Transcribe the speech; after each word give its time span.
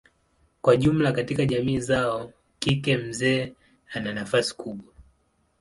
Kwa 0.61 0.77
jumla 0.77 1.11
katika 1.11 1.45
jamii 1.45 1.79
zao 1.79 2.33
kike 2.59 2.97
mzee 2.97 3.53
ana 3.93 4.13
nafasi 4.13 4.55
kubwa. 4.57 4.93